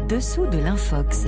[0.00, 1.26] Dessous de l'infox.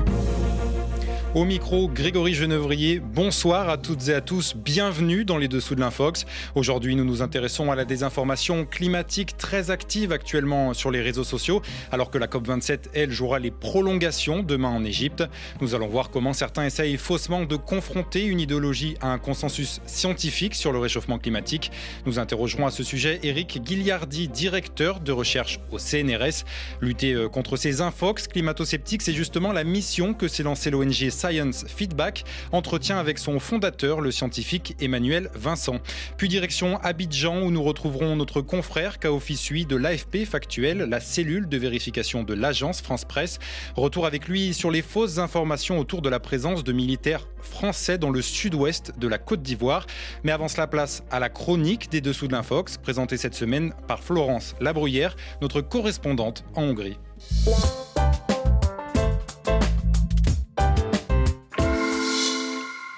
[1.36, 2.98] Au micro, Grégory Genevrier.
[2.98, 4.56] Bonsoir à toutes et à tous.
[4.56, 6.24] Bienvenue dans les dessous de l'Infox.
[6.54, 11.60] Aujourd'hui, nous nous intéressons à la désinformation climatique très active actuellement sur les réseaux sociaux,
[11.92, 15.24] alors que la COP27, elle, jouera les prolongations demain en Égypte.
[15.60, 20.54] Nous allons voir comment certains essayent faussement de confronter une idéologie à un consensus scientifique
[20.54, 21.70] sur le réchauffement climatique.
[22.06, 26.46] Nous interrogerons à ce sujet Eric Guilliardi, directeur de recherche au CNRS.
[26.80, 31.64] Lutter euh, contre ces infox climato-sceptiques, c'est justement la mission que s'est lancée l'ONG Science
[31.66, 35.76] Feedback, entretien avec son fondateur, le scientifique Emmanuel Vincent.
[36.16, 41.56] Puis direction Abidjan où nous retrouverons notre confrère Kaofisui de l'AFP Factuel, la cellule de
[41.56, 43.38] vérification de l'agence France Presse.
[43.74, 48.10] Retour avec lui sur les fausses informations autour de la présence de militaires français dans
[48.10, 49.86] le sud-ouest de la Côte d'Ivoire.
[50.22, 54.02] Mais avant cela, place à la chronique des dessous de l'Infox, présentée cette semaine par
[54.02, 56.98] Florence Labruyère, notre correspondante en Hongrie.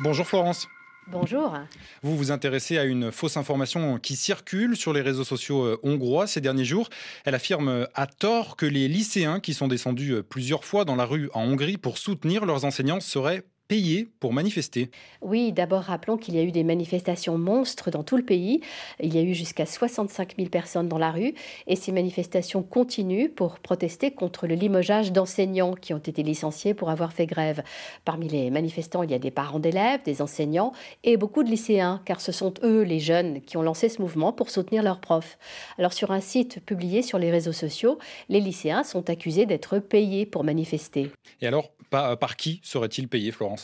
[0.01, 0.69] Bonjour Florence.
[1.09, 1.59] Bonjour.
[2.03, 6.27] Vous vous intéressez à une fausse information qui circule sur les réseaux sociaux euh, hongrois
[6.29, 6.89] ces derniers jours.
[7.25, 10.95] Elle affirme euh, à tort que les lycéens qui sont descendus euh, plusieurs fois dans
[10.95, 14.91] la rue en Hongrie pour soutenir leurs enseignants seraient payés pour manifester.
[15.21, 18.63] Oui, d'abord rappelons qu'il y a eu des manifestations monstres dans tout le pays.
[19.01, 21.35] Il y a eu jusqu'à 65 000 personnes dans la rue
[21.67, 26.89] et ces manifestations continuent pour protester contre le limogeage d'enseignants qui ont été licenciés pour
[26.89, 27.63] avoir fait grève.
[28.07, 30.73] Parmi les manifestants, il y a des parents d'élèves, des enseignants
[31.05, 34.33] et beaucoup de lycéens car ce sont eux, les jeunes, qui ont lancé ce mouvement
[34.33, 35.39] pour soutenir leurs profs.
[35.79, 37.99] Alors sur un site publié sur les réseaux sociaux,
[38.31, 41.11] les lycéens sont accusés d'être payés pour manifester.
[41.43, 43.58] Et alors, par, par qui seraient-ils payés, Florence?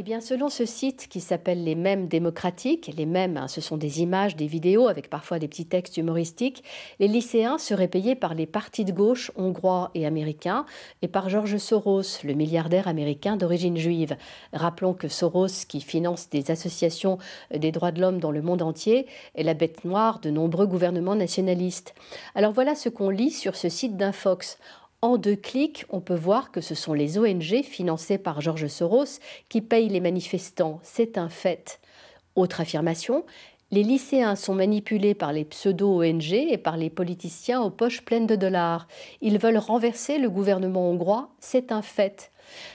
[0.00, 3.76] Eh bien, selon ce site qui s'appelle les Mêmes démocratiques, les Mêmes, hein, ce sont
[3.76, 6.62] des images, des vidéos avec parfois des petits textes humoristiques,
[7.00, 10.66] les lycéens seraient payés par les partis de gauche hongrois et américains
[11.02, 14.16] et par George Soros, le milliardaire américain d'origine juive.
[14.52, 17.18] Rappelons que Soros, qui finance des associations
[17.52, 21.16] des droits de l'homme dans le monde entier, est la bête noire de nombreux gouvernements
[21.16, 21.96] nationalistes.
[22.36, 24.58] Alors voilà ce qu'on lit sur ce site d'Infox.
[25.00, 29.20] En deux clics, on peut voir que ce sont les ONG financées par Georges Soros
[29.48, 30.80] qui payent les manifestants.
[30.82, 31.78] C'est un fait.
[32.34, 33.24] Autre affirmation,
[33.70, 38.34] les lycéens sont manipulés par les pseudo-ONG et par les politiciens aux poches pleines de
[38.34, 38.88] dollars.
[39.20, 42.32] Ils veulent renverser le gouvernement hongrois, c'est un fait.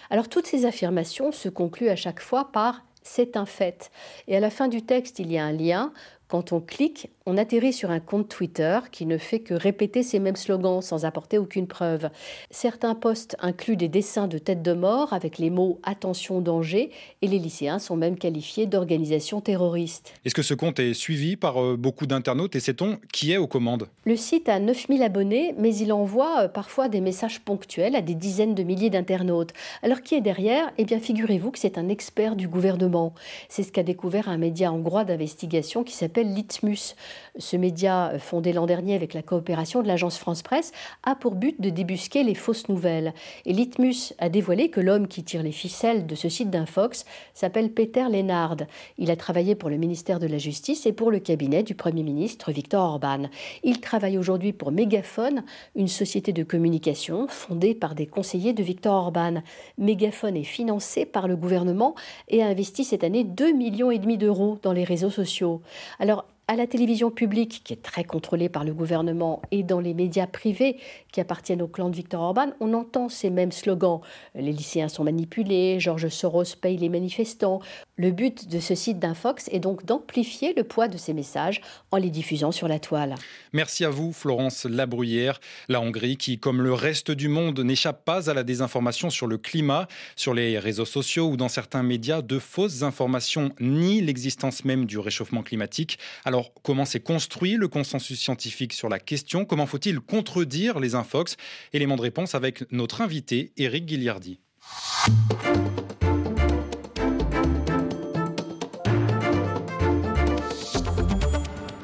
[0.10, 3.92] Alors toutes ces affirmations se concluent à chaque fois par c'est un fait.
[4.30, 5.92] Et à la fin du texte, il y a un lien
[6.34, 10.18] quand on clique, on atterrit sur un compte Twitter qui ne fait que répéter ces
[10.18, 12.10] mêmes slogans sans apporter aucune preuve.
[12.50, 16.90] Certains posts incluent des dessins de têtes de mort avec les mots attention danger
[17.22, 20.12] et les lycéens sont même qualifiés d'organisation terroriste.
[20.26, 23.46] Est-ce que ce compte est suivi par euh, beaucoup d'internautes et sait-on qui est aux
[23.46, 23.88] commandes?
[24.04, 28.16] Le site a 9000 abonnés mais il envoie euh, parfois des messages ponctuels à des
[28.16, 29.54] dizaines de milliers d'internautes.
[29.84, 30.72] Alors qui est derrière?
[30.80, 33.14] Eh bien figurez-vous que c'est un expert du gouvernement.
[33.50, 36.96] C'est ce qu'a découvert un média hongrois d'investigation qui s'appelle Litmus.
[37.38, 40.72] Ce média, euh, fondé l'an dernier avec la coopération de l'agence France Presse,
[41.04, 43.14] a pour but de débusquer les fausses nouvelles.
[43.46, 47.72] Et Litmus a dévoilé que l'homme qui tire les ficelles de ce site d'Infox s'appelle
[47.72, 48.58] Peter Lennard.
[48.98, 52.04] Il a travaillé pour le ministère de la Justice et pour le cabinet du Premier
[52.04, 53.30] ministre Viktor Orban.
[53.64, 55.44] Il travaille aujourd'hui pour Megaphone,
[55.76, 59.42] une société de communication fondée par des conseillers de Viktor Orban.
[59.78, 61.96] Megaphone est financé par le gouvernement
[62.28, 65.62] et a investi cette année 2,5 millions d'euros dans les réseaux sociaux.
[66.00, 66.12] Alors,
[66.53, 70.28] à la télévision publique, qui est très contrôlée par le gouvernement, et dans les médias
[70.28, 70.78] privés
[71.12, 74.02] qui appartiennent au clan de Viktor Orban, on entend ces mêmes slogans.
[74.36, 77.59] Les lycéens sont manipulés, Georges Soros paye les manifestants.
[77.96, 81.62] Le but de ce site d'Infox est donc d'amplifier le poids de ces messages
[81.92, 83.14] en les diffusant sur la toile.
[83.52, 85.40] Merci à vous, Florence Labruyère.
[85.70, 89.38] La Hongrie, qui, comme le reste du monde, n'échappe pas à la désinformation sur le
[89.38, 94.88] climat, sur les réseaux sociaux ou dans certains médias, de fausses informations ni l'existence même
[94.88, 96.00] du réchauffement climatique.
[96.25, 99.46] Alors, comment s'est construit le consensus scientifique sur la question?
[99.46, 101.38] Comment faut-il contredire les infox?
[101.74, 104.40] Élément de réponse avec notre invité, Éric Guilliardi.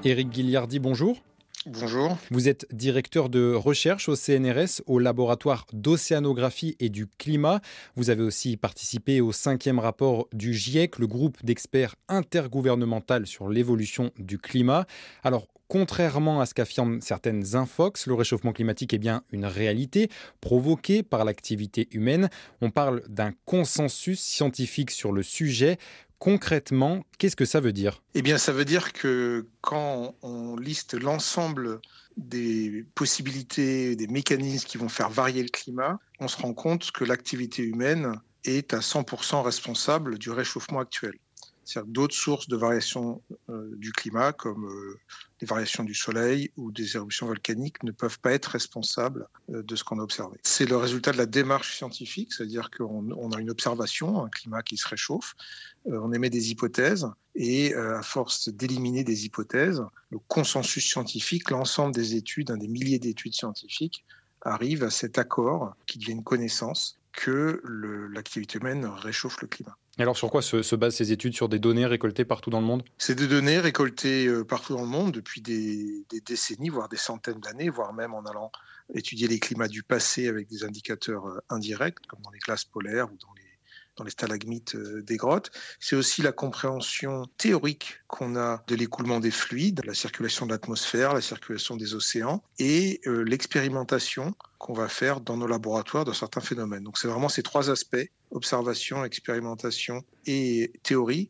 [0.10, 1.22] Éric Guilliardi, bonjour.
[1.68, 2.18] Bonjour.
[2.32, 7.62] Vous êtes directeur de recherche au CNRS, au laboratoire d'océanographie et du climat.
[7.96, 14.10] Vous avez aussi participé au cinquième rapport du GIEC, le groupe d'experts intergouvernemental sur l'évolution
[14.18, 14.88] du climat.
[15.24, 20.10] Alors, Contrairement à ce qu'affirment certaines infox, le réchauffement climatique est bien une réalité
[20.42, 22.32] provoquée par l'activité humaine.
[22.60, 25.78] On parle d'un consensus scientifique sur le sujet.
[26.18, 28.02] Concrètement, qu'est-ce que ça veut dire?
[28.16, 31.80] Eh bien, ça veut dire que quand on liste l'ensemble
[32.18, 37.06] des possibilités, des mécanismes qui vont faire varier le climat, on se rend compte que
[37.06, 41.14] l'activité humaine est à 100% responsable du réchauffement actuel.
[41.70, 45.00] C'est-à-dire d'autres sources de variation euh, du climat, comme euh,
[45.40, 49.76] les variations du soleil ou des éruptions volcaniques, ne peuvent pas être responsables euh, de
[49.76, 50.40] ce qu'on a observé.
[50.42, 54.78] C'est le résultat de la démarche scientifique, c'est-à-dire qu'on a une observation, un climat qui
[54.78, 55.36] se réchauffe,
[55.86, 62.16] on émet des hypothèses, et à force d'éliminer des hypothèses, le consensus scientifique, l'ensemble des
[62.16, 64.04] études, un des milliers d'études scientifiques,
[64.42, 67.62] arrive à cet accord qui devient une connaissance que
[68.12, 69.78] l'activité humaine réchauffe le climat.
[70.00, 72.66] Et alors sur quoi se, basent ces études Sur des données récoltées partout dans le
[72.66, 72.84] monde?
[72.98, 77.42] C'est des données récoltées euh, partout dans le monde depuis des, décennies, voire des centaines
[77.42, 78.50] d'années, voire même en allant
[78.94, 83.12] étudier les climats du passé avec des indicateurs euh, indirects, comme dans les glaces polaires
[83.12, 83.34] ou dans
[84.00, 85.52] dans les stalagmites euh, des grottes.
[85.80, 91.14] C'est aussi la compréhension théorique qu'on a de l'écoulement des fluides, la circulation de l'atmosphère,
[91.14, 96.84] la circulation des océans et l'expérimentation qu'on va faire dans nos laboratoires de certains phénomènes.
[96.84, 101.30] Donc c'est vraiment ces trois aspects, observation, expérimentation et théorie,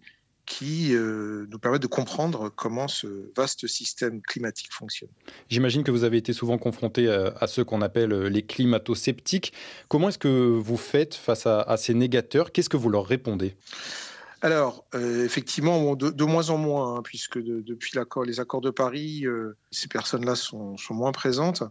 [0.50, 5.10] qui euh, nous permettent de comprendre comment ce vaste système climatique fonctionne.
[5.48, 9.54] J'imagine que vous avez été souvent confronté à, à ceux qu'on appelle euh, les climato-sceptiques.
[9.88, 12.52] Comment est-ce que vous faites face à ces négateurs?
[12.52, 13.56] Qu'est-ce que vous leur répondez?
[14.42, 19.58] Alors, euh, effectivement, de, moins en moins, hein, puisque depuis les accords de Paris, euh,
[19.72, 21.64] ces personnes-là sont, moins présentes.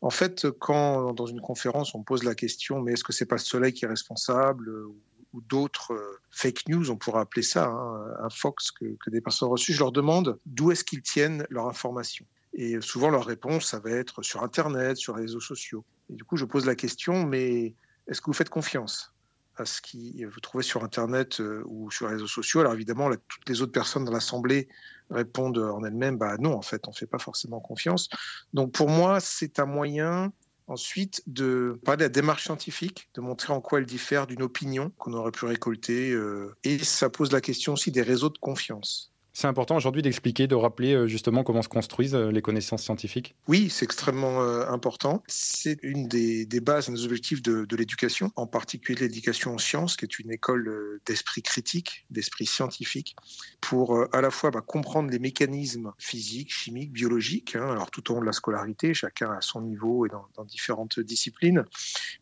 [0.00, 3.36] En fait, quand dans une conférence, on pose la question, mais est-ce que c'est pas
[3.36, 4.68] le Soleil qui est responsable?
[4.68, 4.96] ou,
[5.34, 9.72] d'autres euh, fake news, on pourrait appeler ça, hein, un Fox que, des personnes reçues,
[9.72, 12.26] je leur demande d'où est-ce qu'ils tiennent leur information.
[12.54, 15.84] Et souvent, leur réponse, ça va être sur Internet, sur les réseaux sociaux.
[16.10, 17.74] Et du coup, je pose la question, mais
[18.06, 19.14] est-ce que vous faites confiance
[19.56, 22.60] à ce que vous trouvez sur Internet euh, ou sur les réseaux sociaux?
[22.60, 24.68] Alors évidemment, toutes les autres personnes dans l'Assemblée
[25.10, 28.08] répondent en elles-mêmes, bah non, en fait, on ne fait pas forcément confiance.
[28.54, 30.32] Donc pour moi, c'est un moyen
[30.68, 34.92] ensuite de parler de la démarche scientifique, de montrer en quoi elle diffère d'une opinion
[34.98, 36.10] qu'on aurait pu récolter.
[36.12, 39.12] Euh, et ça pose la question aussi des réseaux de confiance.
[39.38, 43.36] C'est important aujourd'hui d'expliquer, de rappeler euh, justement comment se construisent euh, les connaissances scientifiques
[43.46, 45.22] Oui, c'est extrêmement euh, important.
[45.28, 50.18] C'est une des, bases, des objectifs de, l'éducation, en particulier l'éducation en sciences, qui est
[50.18, 53.14] une école d'esprit critique, d'esprit scientifique,
[53.60, 58.16] pour à la fois bah, comprendre les mécanismes physiques, chimiques, biologiques, hein, alors tout au
[58.16, 61.64] long de la scolarité, chacun à son niveau et dans différentes disciplines,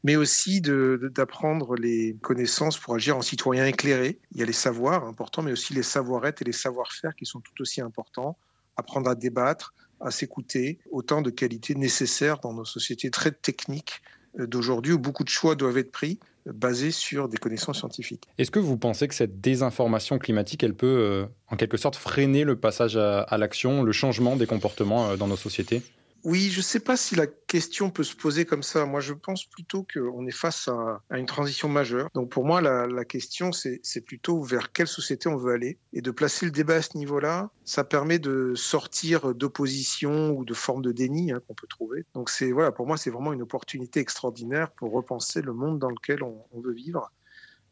[0.04, 4.18] mais aussi d'apprendre les connaissances pour agir en citoyen éclairé.
[4.32, 7.40] Il y a les savoirs importants, mais aussi les savoir-être et les savoir-faire qui sont
[7.40, 8.36] tout aussi importants,
[8.76, 14.02] apprendre à débattre, à s'écouter, autant de qualités nécessaires dans nos sociétés très techniques
[14.38, 18.24] euh, d'aujourd'hui où beaucoup de choix doivent être pris euh, basés sur des connaissances scientifiques.
[18.38, 22.44] Est-ce que vous pensez que cette désinformation climatique, elle peut euh, en quelque sorte freiner
[22.44, 25.82] le passage à l'action, le changement des comportements dans nos sociétés?
[26.26, 28.84] Oui, je ne sais pas si la question peut se poser comme ça.
[28.84, 32.10] Moi, je pense plutôt qu'on est face à, une transition majeure.
[32.14, 35.78] Donc, pour moi, la, question, c'est plutôt vers quelle société on veut aller.
[35.92, 40.52] Et de placer le débat à ce niveau-là, ça permet de sortir d'opposition ou de
[40.52, 42.04] formes de déni hein, qu'on peut trouver.
[42.14, 45.90] Donc, c'est voilà, pour moi, c'est vraiment une opportunité extraordinaire pour repenser le monde dans
[45.90, 47.12] lequel on, veut vivre.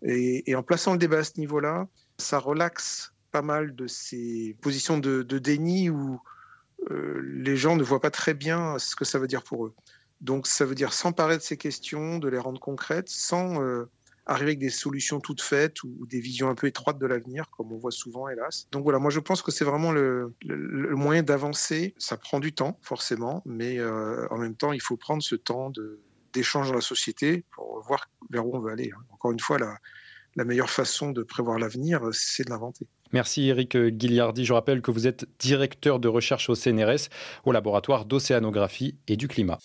[0.02, 4.98] Et, en plaçant le débat à ce niveau-là, ça relaxe pas mal de ces positions
[4.98, 6.20] de, de déni ou
[6.91, 9.75] les gens ne voient pas très bien ce que ça veut dire pour eux.
[10.21, 13.90] Donc ça veut dire s'emparer de ces questions, de les rendre concrètes, sans euh,
[14.25, 17.73] arriver avec des solutions toutes faites ou, des visions un peu étroites de l'avenir, comme
[17.73, 18.66] on voit souvent, hélas.
[18.73, 21.95] Donc voilà, moi je pense que c'est vraiment le, moyen d'avancer.
[21.99, 25.71] Ça prend du temps, forcément, mais euh, en même temps, il faut prendre ce temps
[26.33, 28.93] d'échange dans la société pour voir vers où on veut aller.
[28.97, 29.02] Hein.
[29.11, 32.87] Encore une fois, la meilleure façon de prévoir l'avenir, c'est de l'inventer.
[33.14, 34.44] Merci Eric Guilliardi.
[34.44, 37.11] Je rappelle que vous êtes directeur de recherche au CNRS,
[37.44, 39.61] au laboratoire d'océanographie et du climat.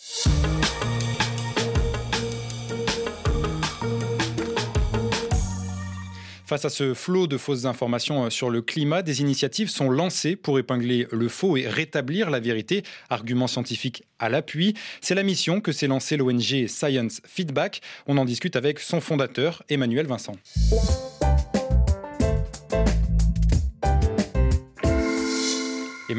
[6.45, 10.35] Face à ce flot de fausses informations euh, sur le climat, des initiatives sont lancées
[10.35, 14.75] pour épingler le faux et rétablir la vérité, arguments scientifiques à l'appui.
[15.01, 17.81] C'est la mission que s'est lancée l'ONG Science Feedback.
[18.05, 20.35] On en discute avec son fondateur, Emmanuel Vincent.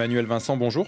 [0.01, 0.87] Emmanuel Vincent, bonjour.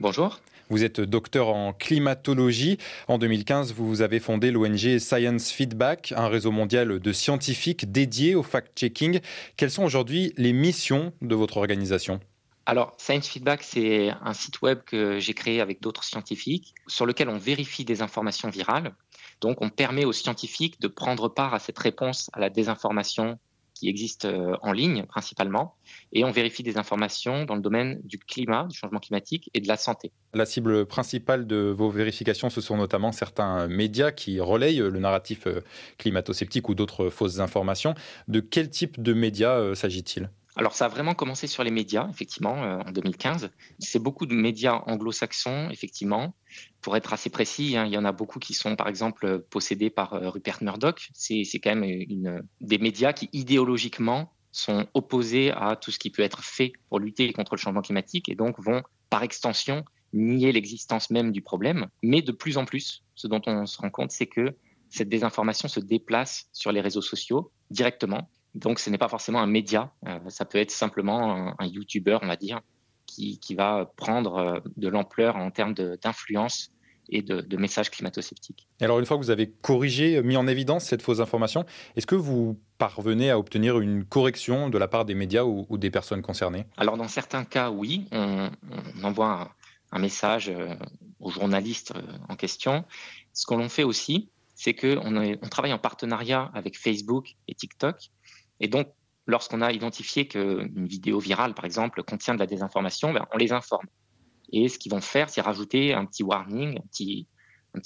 [0.00, 0.40] Bonjour.
[0.70, 2.78] Vous êtes docteur en climatologie.
[3.08, 8.42] En 2015, vous avez fondé l'ONG Science Feedback, un réseau mondial de scientifiques dédiés au
[8.42, 9.20] fact-checking.
[9.58, 12.20] Quelles sont aujourd'hui les missions de votre organisation?
[12.64, 17.28] Alors, Science Feedback, c'est un site web que j'ai créé avec d'autres scientifiques sur lequel
[17.28, 18.94] on vérifie des informations virales.
[19.42, 23.38] Donc, on permet aux scientifiques de prendre part à cette réponse à la désinformation
[23.74, 25.74] qui existent euh, en ligne principalement,
[26.12, 29.68] et on vérifie des informations dans le domaine du climat, du changement climatique et de
[29.68, 30.12] la santé.
[30.32, 35.46] La cible principale de vos vérifications, ce sont notamment certains médias qui relayent le narratif
[35.46, 35.60] euh,
[35.98, 37.94] climato-sceptique ou d'autres fausses informations.
[38.28, 40.30] De quel type de médias euh, s'agit-il?
[40.56, 43.50] Alors ça a vraiment commencé sur les médias, effectivement, en 2015.
[43.80, 46.36] C'est beaucoup de médias anglo-saxons, effectivement.
[46.80, 49.90] Pour être assez précis, hein, il y en a beaucoup qui sont, par exemple, possédés
[49.90, 51.10] par Rupert Murdoch.
[51.12, 56.22] C'est quand même une, des médias qui, idéologiquement, sont opposés à tout ce qui peut
[56.22, 61.10] être fait pour lutter contre le changement climatique et donc vont, par extension, nier l'existence
[61.10, 61.88] même du problème.
[62.02, 64.54] Mais de plus en plus, ce dont on se rend compte, c'est que
[64.88, 68.30] cette désinformation se déplace sur les réseaux sociaux directement.
[68.54, 72.26] Donc ce n'est pas forcément un média, euh, ça peut être simplement un, YouTuber, on
[72.26, 72.60] va dire,
[73.06, 76.70] qui, qui va prendre euh, de l'ampleur en termes d'influence
[77.08, 78.68] et de, de, messages climato-sceptiques.
[78.80, 82.14] Alors une fois que vous avez corrigé, mis en évidence cette fausse information, est-ce que
[82.14, 86.66] vous parvenez à obtenir une correction de la part des médias ou, des personnes concernées?
[86.76, 88.50] Alors dans certains cas, oui, on,
[89.02, 89.50] envoie
[89.92, 90.74] un, message euh,
[91.20, 92.84] aux journalistes euh, en question.
[93.32, 97.96] Ce que l'on fait aussi, c'est qu'on on travaille en partenariat avec Facebook et TikTok.
[98.64, 98.88] Et donc,
[99.26, 103.52] lorsqu'on a identifié qu'une vidéo virale, par exemple, contient de la désinformation, ben, on les
[103.52, 103.86] informe.
[104.54, 107.28] Et ce qu'ils vont faire, c'est rajouter un petit warning, un petit,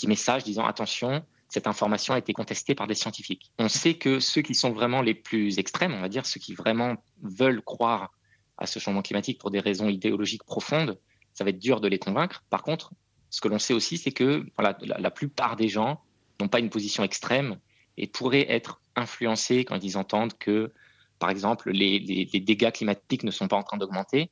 [0.07, 3.51] message disant attention, cette information a été contestée par des scientifiques.
[3.59, 6.55] On sait que ceux qui sont vraiment les plus extrêmes, on va dire, ceux qui
[6.55, 8.13] vraiment veulent croire
[8.57, 10.97] à ce changement climatique pour des raisons idéologiques profondes,
[11.35, 12.45] ça va être dur de les convaincre.
[12.51, 12.93] Par contre,
[13.31, 16.05] ce que l'on sait aussi, c'est que la, plupart des gens
[16.41, 17.59] n'ont pas une position extrême
[17.97, 20.73] et pourraient être influencés quand ils entendent que,
[21.19, 24.31] par exemple, les, les dégâts climatiques ne sont pas en train d'augmenter,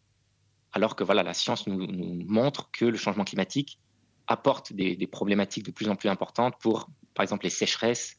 [0.72, 1.86] alors que la science nous,
[2.26, 3.78] montre que le changement climatique
[4.26, 8.16] apporte des, problématiques de plus en plus importantes pour, par exemple, les sécheresses,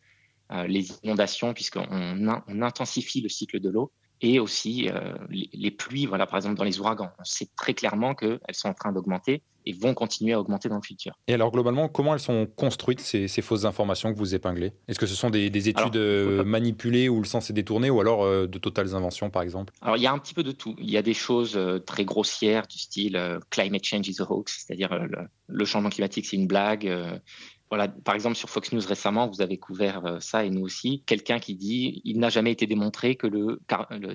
[0.51, 6.05] euh, les inondations, puisqu'on on intensifie le cycle de l'eau et aussi euh, les, pluies,
[6.05, 7.11] voilà, par exemple dans les ouragans.
[7.19, 10.77] On sait très clairement qu'elles sont en train d'augmenter et vont continuer à augmenter dans
[10.77, 11.13] le futur.
[11.27, 14.71] Et alors globalement, comment elles sont construites ces, fausses informations que vous épinglez?
[14.87, 18.23] Est-ce que ce sont des, études euh, manipulées où le sens est détourné ou alors
[18.23, 19.73] euh, de totales inventions par exemple?
[19.81, 20.75] Alors il y a un petit peu de tout.
[20.79, 24.97] Il y a des choses très grossières du style climate change is a hoax, c'est-à-dire
[25.47, 26.89] le, changement climatique c'est une blague.
[27.69, 31.03] Voilà, par exemple, sur Fox News récemment, vous avez couvert euh, ça et nous aussi.
[31.05, 33.59] Quelqu'un qui dit il n'a jamais été démontré que le,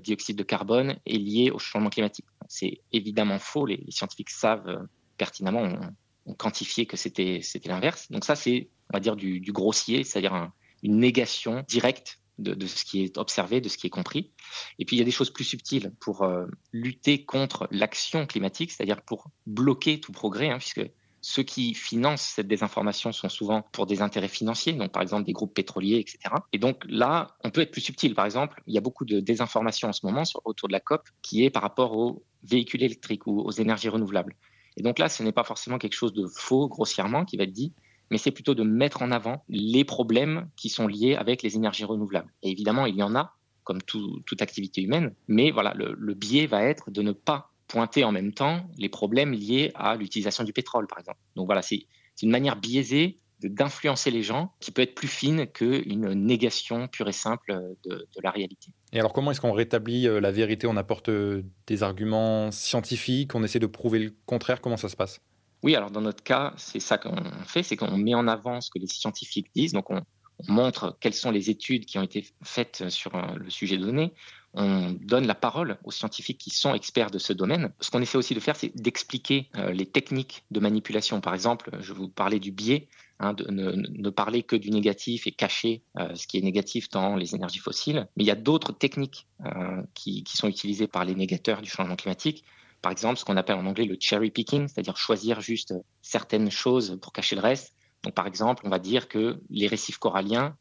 [0.00, 2.25] dioxyde de carbone est lié au changement climatique.
[2.49, 3.66] C'est évidemment faux.
[3.66, 4.78] Les, scientifiques savent euh,
[5.18, 5.92] pertinemment,
[6.26, 8.11] ont, quantifié que c'était l'inverse.
[8.11, 10.50] Donc ça, c'est on va dire du, grossier, c'est-à-dire
[10.82, 14.32] une négation directe de, ce qui est observé, de ce qui est compris.
[14.78, 18.73] Et puis il y a des choses plus subtiles pour euh, lutter contre l'action climatique,
[18.73, 20.82] c'est-à-dire pour bloquer tout progrès, hein, puisque
[21.24, 25.32] ceux qui financent cette désinformation sont souvent pour des intérêts financiers, donc par exemple des
[25.32, 26.34] groupes pétroliers, etc.
[26.52, 28.16] Et donc là, on peut être plus subtil.
[28.16, 31.08] Par exemple, il y a beaucoup de désinformation en ce moment autour de la COP
[31.22, 34.34] qui est par rapport aux véhicules électriques ou aux énergies renouvelables.
[34.76, 37.52] Et donc là, ce n'est pas forcément quelque chose de faux grossièrement qui va être
[37.52, 37.72] dit,
[38.10, 41.84] mais c'est plutôt de mettre en avant les problèmes qui sont liés avec les énergies
[41.84, 42.32] renouvelables.
[42.42, 46.64] Et évidemment, il y en a, comme toute activité humaine, mais voilà, le biais va
[46.64, 50.86] être de ne pas pointer en même temps les problèmes liés à l'utilisation du pétrole,
[50.86, 51.18] par exemple.
[51.36, 51.86] Donc voilà, c'est
[52.20, 57.12] une manière biaisée d'influencer les gens qui peut être plus fine qu'une négation pure et
[57.12, 58.72] simple de, la réalité.
[58.92, 60.66] Et alors comment est-ce qu'on rétablit euh, la vérité?
[60.66, 64.94] On apporte euh, des arguments scientifiques, on essaie de prouver le contraire, comment ça se
[64.94, 65.20] passe?
[65.62, 68.70] Oui, alors dans notre cas, c'est ça qu'on fait, c'est qu'on met en avant ce
[68.70, 70.02] que les scientifiques disent, donc on,
[70.46, 74.12] on montre quelles sont les études qui ont été faites sur euh, le sujet donné,
[74.54, 77.73] on donne la parole aux scientifiques qui sont experts de ce domaine.
[77.80, 81.21] Ce qu'on essaie aussi de faire, c'est d'expliquer euh, les techniques de manipulation.
[81.21, 85.32] Par exemple, je vous parlais du biais, hein, de ne, parler que du négatif et
[85.32, 88.06] cacher euh, ce qui est négatif dans les énergies fossiles.
[88.16, 91.71] Mais il y a d'autres techniques euh, qui, qui, sont utilisées par les négateurs du
[91.71, 92.44] changement climatique.
[92.82, 96.99] Par exemple, ce qu'on appelle en anglais le cherry picking, c'est-à-dire choisir juste certaines choses
[97.00, 97.75] pour cacher le reste.
[98.02, 100.56] Donc, par exemple, on va dire que les récifs coralliens,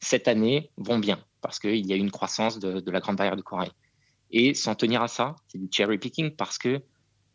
[0.00, 3.42] cette année, vont bien parce qu'il y a une croissance de, la grande barrière de
[3.42, 3.70] corail.
[4.30, 6.82] Et s'en tenir à ça, c'est du cherry picking parce que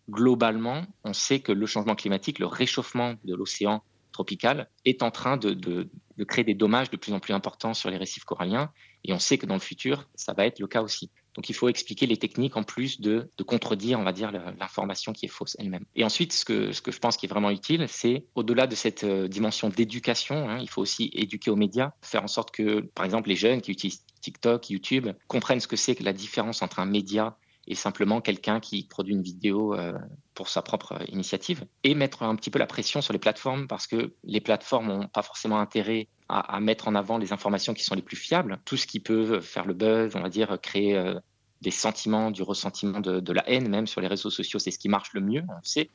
[0.09, 5.37] globalement, on sait que le changement climatique, le réchauffement de l'océan tropical est en train
[5.37, 5.89] de, de,
[6.25, 8.71] créer des dommages de plus en plus importants sur les récifs coralliens.
[9.03, 11.09] Et on sait que dans le futur, ça va être le cas aussi.
[11.35, 15.13] Donc il faut expliquer les techniques en plus de, de contredire, on va dire, l'information
[15.13, 15.85] qui est fausse elle-même.
[15.95, 18.75] Et ensuite, ce que, ce que je pense qui est vraiment utile, c'est au-delà de
[18.75, 22.81] cette euh, dimension d'éducation, hein, il faut aussi éduquer aux médias, faire en sorte que,
[22.81, 26.61] par exemple, les jeunes qui utilisent TikTok, YouTube, comprennent ce que c'est que la différence
[26.61, 27.37] entre un média
[27.67, 29.93] et simplement quelqu'un qui produit une vidéo euh,
[30.33, 31.65] pour sa propre initiative.
[31.83, 35.07] Et mettre un petit peu la pression sur les plateformes parce que les plateformes n'ont
[35.07, 38.59] pas forcément intérêt à, mettre en avant les informations qui sont les plus fiables.
[38.65, 41.19] Tout ce qui peut faire le buzz, on va dire, créer euh,
[41.61, 44.89] des sentiments, du ressentiment de, la haine même sur les réseaux sociaux, c'est ce qui
[44.89, 45.89] marche le mieux, on le sait.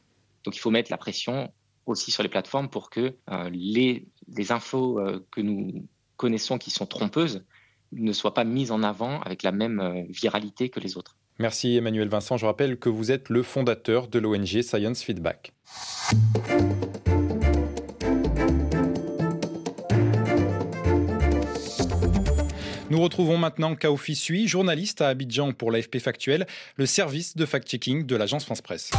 [0.44, 1.52] Donc il faut mettre la pression
[1.86, 5.00] aussi sur les plateformes pour que euh, les, les, infos
[5.32, 7.44] que nous connaissons qui sont trompeuses
[7.92, 11.16] ne soient pas mises en avant avec la même viralité que les autres.
[11.38, 12.36] Merci Emmanuel Vincent.
[12.36, 15.52] Je rappelle que vous êtes le fondateur de l'ONG Science Feedback.
[22.90, 28.06] Nous retrouvons maintenant Kaofi Sui, journaliste à Abidjan pour l'AFP Factuel, le service de fact-checking
[28.06, 28.90] de l'agence France Presse.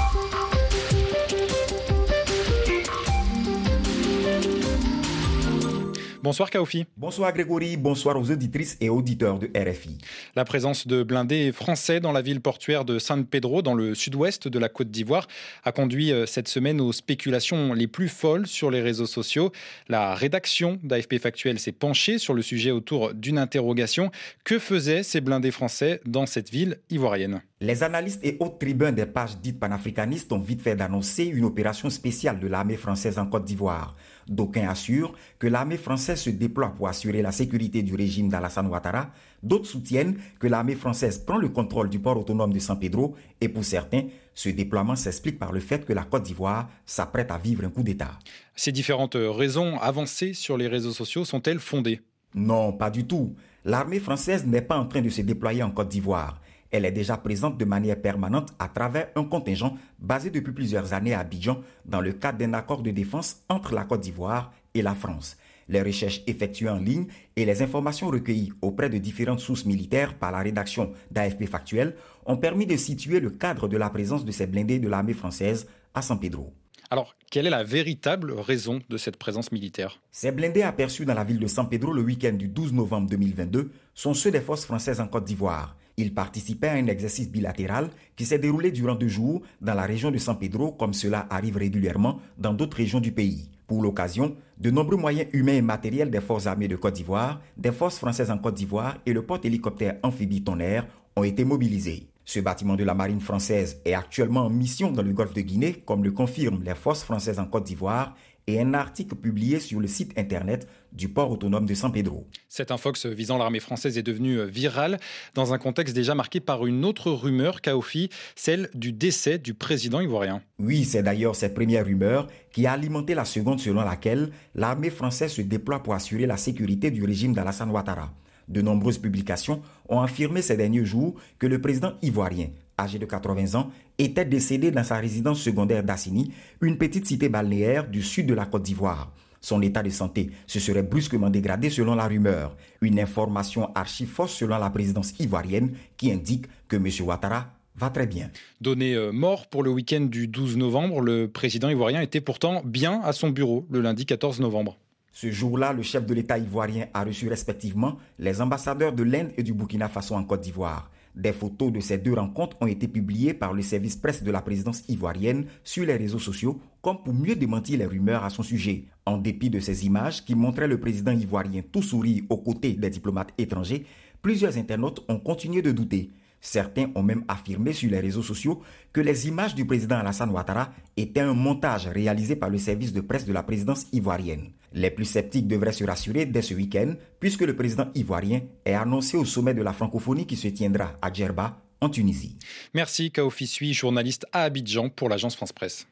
[6.22, 6.86] Bonsoir Kaofi.
[6.98, 9.98] Bonsoir Grégory, bonsoir aux auditrices et auditeurs de RFI.
[10.36, 14.50] La présence de blindés français dans la ville portuaire de San Pedro, dans le sud-ouest
[14.50, 15.28] de la Côte d'Ivoire,
[15.64, 19.54] a conduit euh, cette semaine aux spéculations les plus folles sur les réseaux sociaux.
[19.88, 24.12] La rédaction d'AFP Factuel s'est penchée sur le sujet autour d'une interrogation.
[24.44, 27.42] Que faisaient ces blindés français dans cette ville ivoirienne?
[27.62, 31.90] Les analystes et autres tribuns des pages dites panafricanistes ont vite fait d'annoncer une opération
[31.90, 33.98] spéciale de l'armée française en Côte d'Ivoire.
[34.30, 39.10] D'aucuns assurent que l'armée française se déploie pour assurer la sécurité du régime d'Alassane Ouattara.
[39.44, 43.18] D'autres soutiennent que l'armée française prend le contrôle du port autonome de San Pedro.
[43.42, 47.38] Et pour certains, ce déploiement s'explique par le fait que la Côte d'Ivoire s'apprête à
[47.38, 48.18] vivre un coup d'État.
[48.56, 52.00] Ces différentes raisons avancées sur les réseaux sociaux sont-elles fondées?
[52.34, 53.36] Non, pas du tout.
[53.66, 56.40] L'armée française n'est pas en train de se déployer en Côte d'Ivoire.
[56.72, 61.14] Elle est déjà présente de manière permanente à travers un contingent basé depuis plusieurs années
[61.14, 64.96] à Abidjan dans le cadre d'un accord de défense entre la Côte d'Ivoire et la
[64.96, 65.38] France.
[65.68, 70.32] Les recherches effectuées en ligne et les informations recueillies auprès de différentes sources militaires par
[70.32, 71.96] la rédaction d'AFP Factuel
[72.26, 75.68] ont permis de situer le cadre de la présence de ces blindés de l'armée française
[75.94, 76.54] à San Pedro.
[76.92, 80.02] Alors, quelle est la véritable raison de cette présence militaire?
[80.10, 83.72] Ces blindés aperçus dans la ville de San Pedro le week-end du 12 novembre 2022
[83.94, 85.76] sont ceux des forces françaises en Côte d'Ivoire.
[86.02, 90.12] Il participait à un exercice bilatéral qui s'est déroulé durant deux jours dans la région
[90.12, 93.50] de San Pedro, comme cela arrive régulièrement dans d'autres régions du pays.
[93.68, 97.74] Pour l'occasion, de nombreux moyens humains et matériels des forces armées de Côte d'Ivoire, des
[97.74, 102.08] forces françaises en Côte d'Ivoire et le porte-hélicoptère amphibie Tonnerre ont été mobilisés.
[102.24, 105.84] Ce bâtiment de la marine française est actuellement en mission dans le golfe de Guinée,
[105.86, 108.16] comme le confirment les forces françaises en Côte d'Ivoire
[108.50, 112.28] et un article publié sur le site internet du port autonome de San Pedro.
[112.48, 114.98] Cet infox visant l'armée française est devenu viral
[115.36, 120.02] dans un contexte déjà marqué par une autre rumeur, Kaofi, celle du décès du président
[120.02, 120.42] ivoirien.
[120.58, 125.32] Oui, c'est d'ailleurs cette première rumeur qui a alimenté la seconde selon laquelle l'armée française
[125.32, 128.12] se déploie pour assurer la sécurité du régime d'Alassane Ouattara.
[128.48, 132.48] De nombreuses publications ont affirmé ces derniers jours que le président ivoirien
[132.80, 137.88] âgé de 80 ans, était décédé dans sa résidence secondaire d'Assini, une petite cité balnéaire
[137.88, 139.12] du sud de la Côte d'Ivoire.
[139.42, 142.56] Son état de santé se serait brusquement dégradé selon la rumeur.
[142.82, 146.88] Une information archi fausse selon la présidence ivoirienne qui indique que M.
[147.02, 148.30] Ouattara va très bien.
[148.60, 153.02] Donné euh, mort pour le week-end du 12 novembre, le président ivoirien était pourtant bien
[153.04, 154.78] à son bureau le lundi 14 novembre.
[155.12, 159.44] Ce jour-là, le chef de l'État ivoirien a reçu respectivement les ambassadeurs de l'Inde et
[159.44, 160.90] du Burkina Faso en Côte d'Ivoire.
[161.16, 164.42] Des photos de ces deux rencontres ont été publiées par le service presse de la
[164.42, 168.86] présidence ivoirienne sur les réseaux sociaux comme pour mieux démentir les rumeurs à son sujet.
[169.06, 172.90] En dépit de ces images qui montraient le président ivoirien tout sourire aux côtés des
[172.90, 173.86] diplomates étrangers,
[174.22, 176.12] plusieurs internautes ont continué de douter.
[176.42, 178.62] Certains ont même affirmé sur les réseaux sociaux
[178.94, 183.02] que les images du président Alassane Ouattara étaient un montage réalisé par le service de
[183.02, 184.52] presse de la présidence ivoirienne.
[184.74, 189.18] Les plus sceptiques devraient se rassurer dès ce week-end, puisque le président ivoirien est annoncé
[189.18, 192.38] au sommet de la francophonie qui se tiendra à Djerba, en Tunisie.
[192.74, 195.88] Merci Kaofi Sui, journaliste à Abidjan pour l'agence France Presse.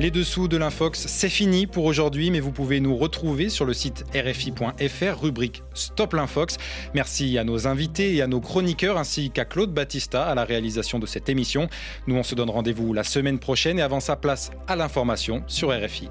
[0.00, 3.72] Les dessous de l'Infox, c'est fini pour aujourd'hui, mais vous pouvez nous retrouver sur le
[3.72, 6.56] site rfi.fr, rubrique Stop l'Infox.
[6.94, 11.00] Merci à nos invités et à nos chroniqueurs, ainsi qu'à Claude Battista à la réalisation
[11.00, 11.68] de cette émission.
[12.06, 15.70] Nous, on se donne rendez-vous la semaine prochaine et avant sa place à l'information sur
[15.70, 16.08] RFI.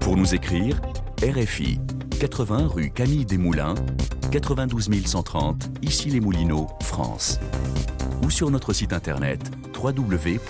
[0.00, 0.80] Pour nous écrire,
[1.22, 1.78] RFI,
[2.18, 3.74] 80 rue Camille Desmoulins,
[4.30, 7.38] 92 130, ici les Moulineaux, France.
[8.22, 9.40] Ou sur notre site internet
[9.74, 10.46] www.rfi.fr.